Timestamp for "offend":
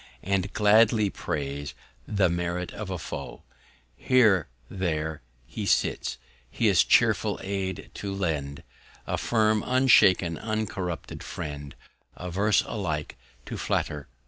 13.99-14.09